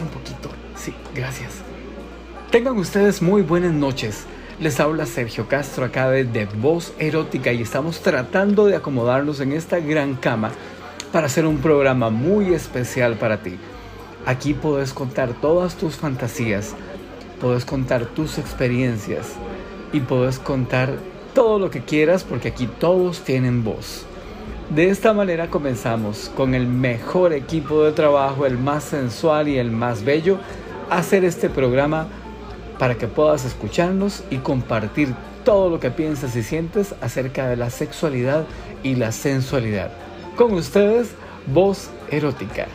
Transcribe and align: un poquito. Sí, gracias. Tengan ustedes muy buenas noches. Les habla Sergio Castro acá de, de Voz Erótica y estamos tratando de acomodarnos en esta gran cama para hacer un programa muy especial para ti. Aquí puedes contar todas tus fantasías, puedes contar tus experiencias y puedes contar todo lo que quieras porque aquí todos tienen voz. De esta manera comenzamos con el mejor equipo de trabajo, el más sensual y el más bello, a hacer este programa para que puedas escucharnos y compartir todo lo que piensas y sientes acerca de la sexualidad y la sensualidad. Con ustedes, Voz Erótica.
un 0.00 0.08
poquito. 0.08 0.50
Sí, 0.76 0.94
gracias. 1.14 1.62
Tengan 2.50 2.76
ustedes 2.76 3.22
muy 3.22 3.42
buenas 3.42 3.72
noches. 3.72 4.24
Les 4.60 4.78
habla 4.78 5.06
Sergio 5.06 5.48
Castro 5.48 5.84
acá 5.84 6.10
de, 6.10 6.24
de 6.24 6.44
Voz 6.44 6.92
Erótica 6.98 7.52
y 7.52 7.62
estamos 7.62 8.00
tratando 8.00 8.66
de 8.66 8.76
acomodarnos 8.76 9.40
en 9.40 9.52
esta 9.52 9.80
gran 9.80 10.14
cama 10.14 10.50
para 11.12 11.26
hacer 11.26 11.46
un 11.46 11.58
programa 11.58 12.10
muy 12.10 12.52
especial 12.52 13.16
para 13.16 13.42
ti. 13.42 13.56
Aquí 14.26 14.52
puedes 14.52 14.92
contar 14.92 15.32
todas 15.40 15.76
tus 15.76 15.96
fantasías, 15.96 16.74
puedes 17.40 17.64
contar 17.64 18.04
tus 18.04 18.38
experiencias 18.38 19.28
y 19.92 20.00
puedes 20.00 20.38
contar 20.38 20.94
todo 21.34 21.58
lo 21.58 21.70
que 21.70 21.82
quieras 21.82 22.22
porque 22.22 22.48
aquí 22.48 22.66
todos 22.66 23.20
tienen 23.20 23.64
voz. 23.64 24.04
De 24.70 24.88
esta 24.88 25.12
manera 25.12 25.50
comenzamos 25.50 26.30
con 26.36 26.54
el 26.54 26.68
mejor 26.68 27.32
equipo 27.32 27.82
de 27.82 27.90
trabajo, 27.90 28.46
el 28.46 28.56
más 28.56 28.84
sensual 28.84 29.48
y 29.48 29.58
el 29.58 29.72
más 29.72 30.04
bello, 30.04 30.38
a 30.88 30.98
hacer 30.98 31.24
este 31.24 31.50
programa 31.50 32.06
para 32.78 32.94
que 32.94 33.08
puedas 33.08 33.44
escucharnos 33.44 34.22
y 34.30 34.36
compartir 34.36 35.12
todo 35.44 35.70
lo 35.70 35.80
que 35.80 35.90
piensas 35.90 36.36
y 36.36 36.44
sientes 36.44 36.94
acerca 37.00 37.48
de 37.48 37.56
la 37.56 37.68
sexualidad 37.68 38.44
y 38.84 38.94
la 38.94 39.10
sensualidad. 39.10 39.90
Con 40.36 40.52
ustedes, 40.52 41.14
Voz 41.52 41.90
Erótica. 42.08 42.68